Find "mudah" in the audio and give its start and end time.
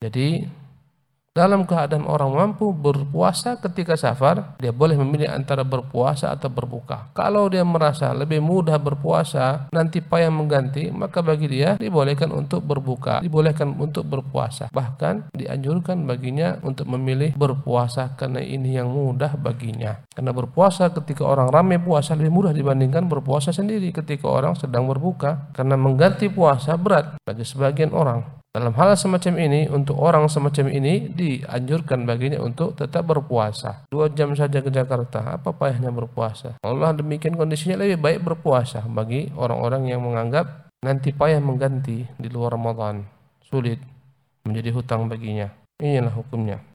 8.40-8.80, 18.88-19.36, 22.32-22.56